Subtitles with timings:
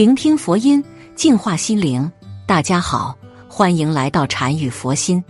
[0.00, 0.82] 聆听佛音，
[1.14, 2.10] 净化心灵。
[2.46, 3.14] 大家好，
[3.46, 5.22] 欢迎来到禅语佛心。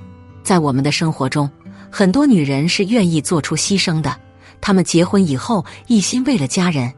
[0.45, 1.51] 在我们的生活中，
[1.91, 4.17] 很多女人是愿意做出牺牲的。
[4.61, 6.89] 她们结婚以后，一心为了家人，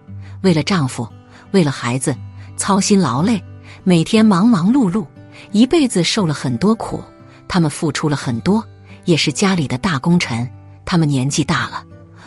[0.42, 1.08] 为了丈夫，
[1.52, 2.14] 为了孩子，
[2.58, 3.42] 操心劳累，
[3.84, 5.06] 每天忙忙碌碌，
[5.52, 7.02] 一辈子受了很多苦。
[7.48, 8.62] 她们付出了很多，
[9.06, 10.46] 也是家里的大功臣。
[10.84, 11.82] 她们年纪大了，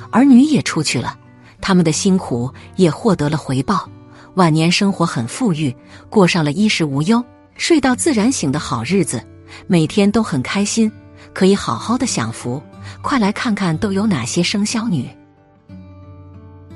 [0.10, 1.16] 儿女也出去了，
[1.62, 3.88] 他们的辛苦也获得了回报。
[4.36, 5.74] 晚年生活很富裕，
[6.10, 7.24] 过上了衣食无忧、
[7.56, 9.26] 睡到自然醒的好日子，
[9.66, 10.92] 每天都很开心，
[11.34, 12.62] 可以好好的享福。
[13.02, 15.10] 快来看看都有哪些生肖女。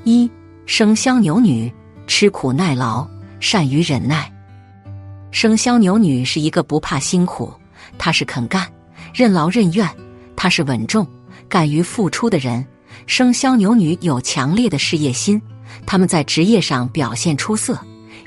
[0.04, 0.28] 一
[0.64, 1.70] 生肖牛女，
[2.06, 3.06] 吃苦耐劳，
[3.40, 4.32] 善于忍耐。
[5.30, 7.52] 生肖牛女是一个不怕辛苦，
[7.98, 8.66] 她是肯干、
[9.12, 9.86] 任劳任怨，
[10.34, 11.06] 她是稳重、
[11.46, 12.66] 敢于付出的人。
[13.06, 15.40] 生肖牛女有强烈的事业心。
[15.86, 17.78] 他们在职业上表现出色，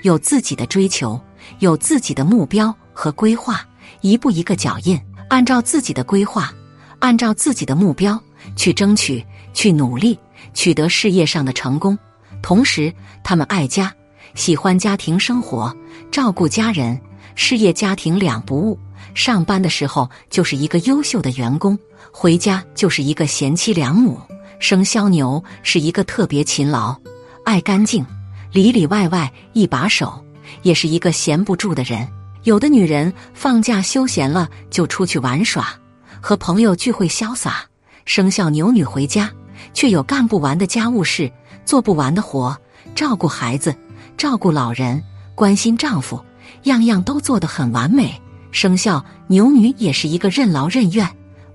[0.02, 1.20] 有自己的追求，
[1.60, 3.66] 有自己的目标和规划，
[4.02, 5.00] 一步一个脚印，
[5.30, 6.54] 按照自己的规划，
[7.00, 8.22] 按照自己的目标
[8.56, 10.18] 去争取，去努力，
[10.54, 11.98] 取得事业上的成功。
[12.42, 12.94] 同时，
[13.24, 13.94] 他们爱家，
[14.36, 15.76] 喜欢家庭生活，
[16.12, 17.00] 照顾家人，
[17.36, 18.78] 事业家庭两不误。
[19.14, 21.78] 上班的时候就是一个优秀的员工，
[22.12, 24.20] 回家就是一个贤妻良母。
[24.64, 26.96] 生肖牛是一个特别勤劳。
[27.44, 28.06] 爱干净，
[28.54, 30.24] 里里外外一把手，
[30.62, 32.08] 也是一个闲不住的人。
[32.44, 35.68] 有的女人放假休闲了就出去玩耍，
[36.22, 37.66] 和朋友聚会潇洒。
[38.06, 39.30] 生肖牛女回家
[39.74, 41.30] 却有干不完的家务事，
[41.66, 42.58] 做不完的活，
[42.96, 43.76] 照顾孩子，
[44.16, 45.04] 照顾老人，
[45.36, 46.24] 关心丈夫，
[46.64, 48.18] 样样都做得很完美。
[48.52, 51.06] 生肖牛女也是一个任劳任怨、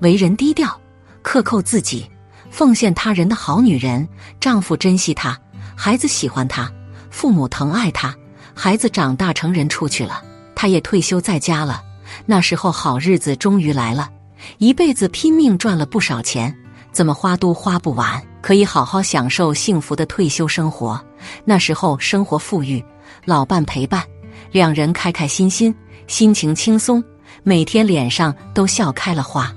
[0.01, 0.79] 为人低调、
[1.23, 2.07] 克扣自己、
[2.51, 4.07] 奉献他人的好女人。
[4.41, 5.39] 丈夫珍惜她。
[5.77, 6.71] 孩子喜欢她，
[7.11, 8.15] 父母疼爱她，
[8.55, 10.23] 孩子长大成人出去了，
[10.55, 11.83] 她也退休在家了。
[12.27, 14.11] 那时候好日子终于来了，
[14.59, 16.53] 一辈子拼命赚了不少钱，
[16.91, 21.01] 怎么花都花不完，可以好好享受幸福的退休生活。
[21.45, 22.85] 那时候生活富裕，
[23.25, 24.03] 老伴陪伴，
[24.51, 25.73] 两人开开心心，
[26.07, 27.03] 心情轻松，
[27.45, 29.53] 每天脸上都笑开了花。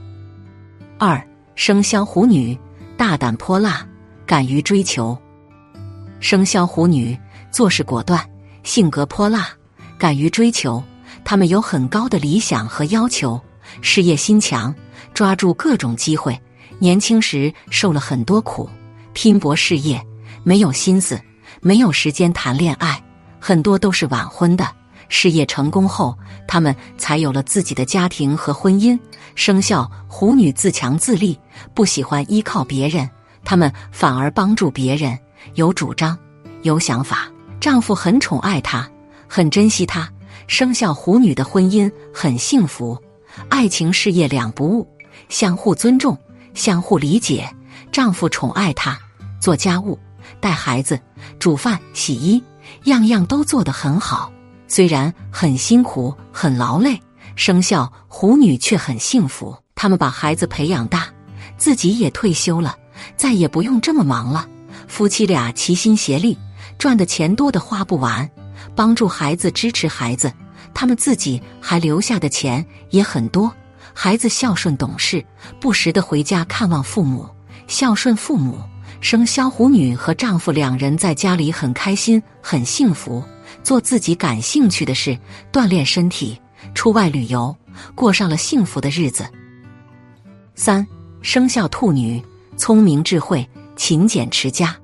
[0.99, 1.19] 二
[1.55, 2.57] 生肖虎女，
[3.01, 3.83] 大胆泼辣，
[4.27, 5.17] 敢于追求。
[6.19, 7.17] 生肖虎女
[7.49, 8.23] 做事果断，
[8.61, 9.49] 性格泼辣，
[9.97, 10.83] 敢于追求。
[11.25, 13.41] 她们有很高的理想和要求，
[13.81, 14.71] 事业心强，
[15.15, 16.39] 抓住各种机会。
[16.77, 18.69] 年轻时受了很多苦，
[19.13, 19.99] 拼搏事业，
[20.43, 21.19] 没有心思，
[21.59, 23.03] 没有时间谈恋爱，
[23.39, 24.63] 很多都是晚婚的。
[25.09, 26.17] 事业成功后，
[26.47, 28.97] 他们才有了自己的家庭和婚姻。
[29.35, 31.39] 生肖虎女自强自立，
[31.73, 33.09] 不喜欢依靠别人，
[33.43, 35.17] 他们反而帮助别人。
[35.55, 36.17] 有主张，
[36.61, 37.27] 有想法，
[37.59, 38.87] 丈夫很宠爱她，
[39.27, 40.07] 很珍惜她。
[40.47, 42.97] 生肖虎女的婚姻很幸福，
[43.49, 44.87] 爱情事业两不误，
[45.29, 46.17] 相互尊重，
[46.53, 47.49] 相互理解。
[47.91, 48.99] 丈夫宠爱她，
[49.39, 49.97] 做家务、
[50.39, 50.99] 带孩子、
[51.39, 52.43] 煮饭、洗衣，
[52.83, 54.31] 样样都做得很好。
[54.73, 56.97] 虽然很辛苦、很劳累，
[57.35, 59.53] 生肖虎女却很幸福。
[59.75, 61.09] 他们把孩子培养大，
[61.57, 62.77] 自己也退休了，
[63.17, 64.47] 再也不用这么忙了。
[64.87, 66.37] 夫妻俩齐心协力，
[66.77, 68.31] 赚的钱多的花不完，
[68.73, 70.31] 帮助孩子，支持孩子，
[70.73, 73.53] 他们自己还留下的钱也很多。
[73.93, 75.21] 孩子孝顺懂事，
[75.59, 77.27] 不时的回家看望父母，
[77.67, 78.57] 孝顺父母。
[79.01, 83.21] 生肖虎女和丈夫两人在家里很开心，很幸福，
[83.63, 85.17] 做自己感兴趣的事，
[85.51, 86.39] 锻炼身体，
[86.73, 87.55] 出外旅游，
[87.95, 89.25] 过上了幸福的日子。
[90.55, 90.85] 三
[91.21, 92.21] 生肖兔女，
[92.57, 94.75] 聪明智慧，勤俭持家。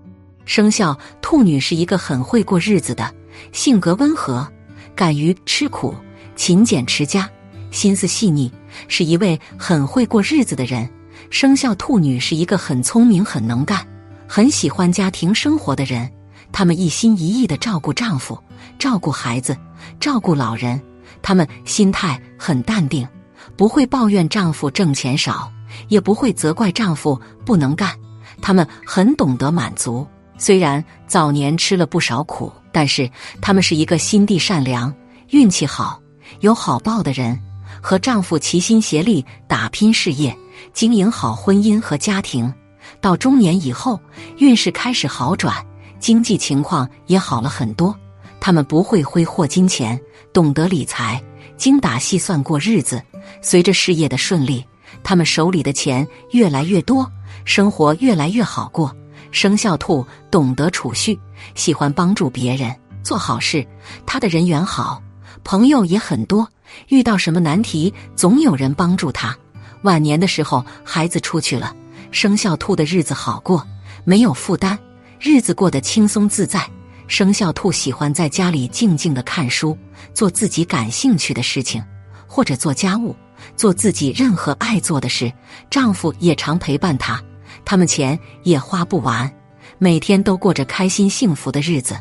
[0.46, 3.14] 生肖兔女是一个很会过日子的，
[3.52, 4.48] 性格温和，
[4.96, 5.94] 敢于吃苦，
[6.36, 7.30] 勤俭持家，
[7.70, 8.52] 心思细腻，
[8.88, 10.90] 是一位很会过日子的人。
[11.30, 13.86] 生肖兔女是一个很聪明、很能干、
[14.26, 16.10] 很喜欢家庭生活的人。
[16.52, 18.38] 她们一心一意的照顾丈夫，
[18.80, 19.56] 照顾孩子，
[20.00, 20.82] 照顾老人。
[21.22, 23.08] 她们心态很淡定，
[23.56, 25.52] 不会抱怨丈夫挣钱少，
[25.88, 27.94] 也不会责怪丈夫不能干。
[28.42, 30.06] 她们很懂得满足。
[30.38, 33.10] 虽然早年吃了不少苦，但是
[33.42, 34.94] 他们是一个心地善良、
[35.30, 36.00] 运气好、
[36.42, 37.40] 有好报的人，
[37.82, 40.38] 和丈夫齐心协力打拼事业，
[40.74, 42.54] 经营好婚姻和家庭。
[43.02, 44.00] 到中年以后，
[44.38, 45.66] 运势开始好转，
[46.00, 47.96] 经济情况也好了很多。
[48.40, 50.00] 他们不会挥霍金钱，
[50.32, 51.22] 懂得理财，
[51.58, 53.02] 精打细算过日子。
[53.42, 54.64] 随着事业的顺利，
[55.04, 57.12] 他们手里的钱越来越多，
[57.46, 58.96] 生活越来越好过。
[59.32, 61.20] 生肖兔懂得储蓄，
[61.56, 62.74] 喜欢帮助别人
[63.04, 63.66] 做好事。
[64.06, 65.02] 他的人缘好，
[65.44, 66.48] 朋友也很多。
[66.88, 69.36] 遇到什么难题，总有人帮助他。
[69.84, 71.76] 晚年的时候，孩子出去了，
[72.12, 73.66] 生肖兔的日子好过，
[74.06, 74.78] 没有负担，
[75.20, 76.68] 日子过得轻松自在。
[77.08, 79.78] 生肖兔喜欢在家里静静的看书，
[80.14, 81.82] 做自己感兴趣的事情，
[82.28, 83.16] 或者做家务，
[83.56, 85.32] 做自己任何爱做的事。
[85.70, 87.24] 丈夫也常陪伴她。
[87.64, 89.34] 他们钱也花不完，
[89.78, 91.96] 每天都过着开心幸福的日子。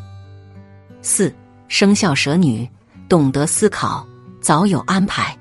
[1.02, 1.32] 四
[1.68, 2.68] 生肖蛇女
[3.08, 4.04] 懂得思考，
[4.40, 5.36] 早有安排。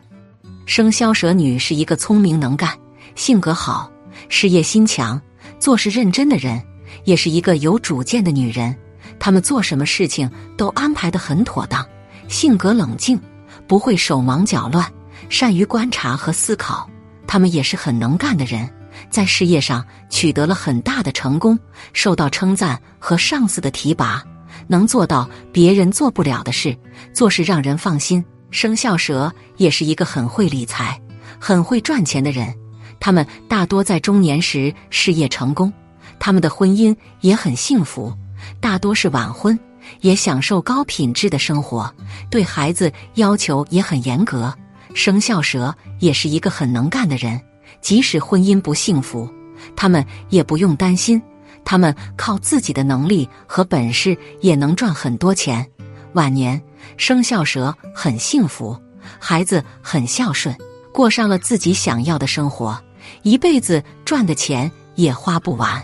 [0.68, 2.70] 生肖蛇女是一个聪明能干、
[3.16, 3.92] 性格好、
[4.30, 5.20] 事业心强、
[5.60, 6.62] 做事认真的人，
[7.06, 8.76] 也是一个有主见的女人。
[9.18, 11.86] 她们做什么事情都安排的很妥当，
[12.28, 13.20] 性格冷静，
[13.68, 14.86] 不会手忙脚乱，
[15.30, 16.90] 善于观察和思考。
[17.26, 18.70] 她们也是很能干的人。
[19.10, 21.58] 在事业上取得了很大的成功，
[21.92, 24.24] 受到称赞和上司的提拔，
[24.68, 26.76] 能做到别人做不了的事，
[27.14, 28.24] 做事让人放心。
[28.52, 31.00] 生肖蛇也是一个很会理财、
[31.38, 32.56] 很会赚钱的人，
[33.00, 35.72] 他们大多在中年时事业成功，
[36.20, 38.14] 他们的婚姻也很幸福，
[38.60, 39.58] 大多是晚婚，
[40.02, 41.94] 也享受高品质的生活，
[42.30, 44.54] 对孩子要求也很严格。
[44.94, 47.40] 生肖蛇也是一个很能干的人。
[47.82, 49.30] 即使婚姻不幸福，
[49.76, 51.22] 他们也不用担心。
[51.64, 55.66] 他们靠自己的能力和本事也能赚很多钱。
[56.14, 56.62] 晚年
[56.98, 58.80] 生肖蛇很幸福，
[59.20, 60.56] 孩子很孝顺，
[60.94, 62.82] 过上了自己想要的生活，
[63.24, 65.84] 一辈子赚的钱也花不完。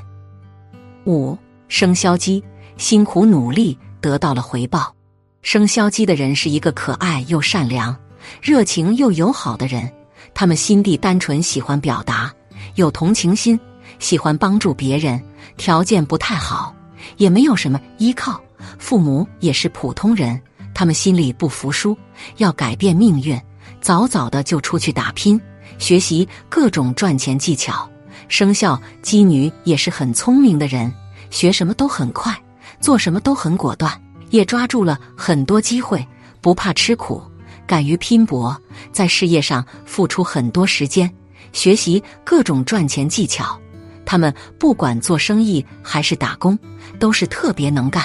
[1.06, 1.38] 五
[1.68, 2.44] 生肖鸡
[2.78, 4.94] 辛苦努力得到了回报。
[5.42, 7.96] 生肖鸡的人是一个可爱又善良、
[8.42, 9.92] 热情又友好的人。
[10.34, 12.32] 他们心地单纯，喜欢表达，
[12.76, 13.60] 有同情心，
[14.00, 15.22] 喜欢帮助别人。
[15.58, 16.74] 条件不太好，
[17.18, 18.40] 也没有什么依靠，
[18.78, 20.40] 父母也是普通人。
[20.74, 21.98] 他们心里不服输，
[22.38, 23.40] 要改变命运，
[23.82, 25.40] 早早的就出去打拼，
[25.78, 27.91] 学习各种赚钱技巧。
[28.32, 30.90] 生肖鸡女也是很聪明的人，
[31.30, 32.34] 学什么都很快，
[32.80, 33.92] 做什么都很果断，
[34.30, 36.08] 也抓住了很多机会，
[36.40, 37.22] 不怕吃苦。
[37.68, 38.58] 敢于拼搏，
[38.94, 41.14] 在事业上付出很多时间，
[41.52, 43.60] 学习各种赚钱技巧。
[44.06, 46.58] 他们不管做生意还是打工，
[46.98, 48.02] 都是特别能干、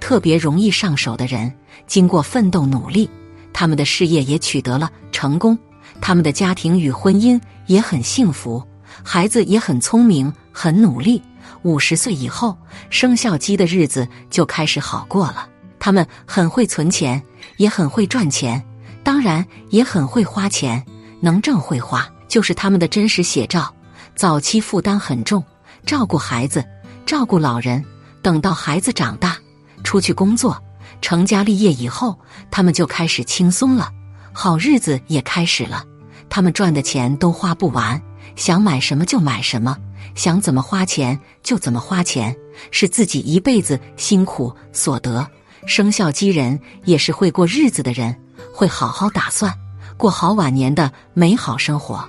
[0.00, 1.52] 特别容易上手的人。
[1.86, 3.08] 经过奋斗努力，
[3.52, 5.56] 他们的事业也取得了成功，
[6.00, 8.60] 他们的家庭与婚姻也很幸福，
[9.04, 11.22] 孩子也很聪明、很努力。
[11.62, 12.56] 五十岁以后，
[12.90, 15.48] 生肖鸡的日子就开始好过了。
[15.80, 17.22] 他们很会存钱，
[17.56, 18.64] 也很会赚钱。
[19.02, 20.84] 当然也很会花钱，
[21.20, 23.74] 能挣会花，就是他们的真实写照。
[24.14, 25.42] 早期负担很重，
[25.86, 26.64] 照顾孩子，
[27.06, 27.84] 照顾老人。
[28.20, 29.36] 等到孩子长大，
[29.84, 30.60] 出去工作，
[31.00, 32.18] 成家立业以后，
[32.50, 33.90] 他们就开始轻松了，
[34.32, 35.84] 好日子也开始了。
[36.28, 38.02] 他们赚的钱都花不完，
[38.36, 39.76] 想买什么就买什么，
[40.14, 42.36] 想怎么花钱就怎么花钱，
[42.70, 45.26] 是自己一辈子辛苦所得。
[45.66, 48.14] 生肖鸡人也是会过日子的人。
[48.54, 49.52] 会好好打算，
[49.96, 52.04] 过好晚年的美好生活。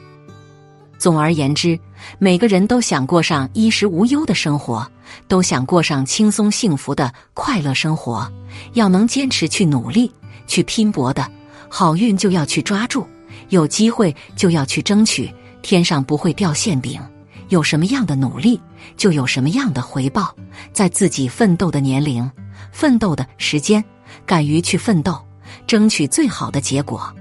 [0.98, 1.80] 总而言之，
[2.18, 4.90] 每个人都想过上衣食无忧的生活，
[5.28, 8.32] 都想过上轻松幸福的快乐生活。
[8.74, 10.12] 要能坚持去努力、
[10.48, 11.30] 去拼搏的，
[11.70, 13.06] 好运就要去抓住，
[13.50, 15.32] 有机会就要去争取。
[15.62, 17.02] 天上不会掉馅饼，
[17.50, 18.60] 有什么样的努力，
[18.98, 20.36] 就有什么样的回报。
[20.74, 22.30] 在自己奋斗的年龄、
[22.72, 23.84] 奋斗的时间，
[24.26, 25.20] 敢于去奋斗。
[25.66, 27.12] 争取最好的结果。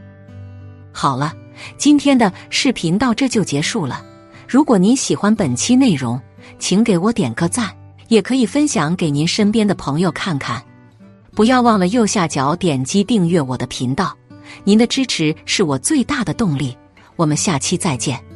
[0.93, 1.35] 好了，
[1.77, 4.03] 今天的视频到这就结束了。
[4.47, 6.21] 如果您喜欢本期内容，
[6.59, 7.75] 请给我点个赞，
[8.09, 10.63] 也可以分享给您身边的朋友看看。
[11.35, 14.17] 不要忘了右下角点击订阅我的频道，
[14.65, 16.77] 您的支持是我最大的动力。
[17.17, 18.28] 我们下期再见。